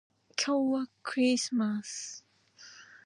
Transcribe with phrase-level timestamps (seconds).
[0.35, 2.25] 今日はクリスマス